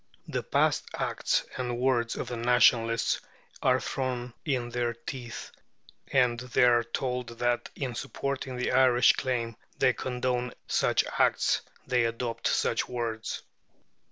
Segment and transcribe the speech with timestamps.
[0.27, 3.21] The past acts and words of the Nationalists
[3.61, 5.51] are thrown in their teeth,
[6.11, 12.05] and they are told that in supporting the Irish claim they condone such acts, they
[12.05, 13.43] adopt such words.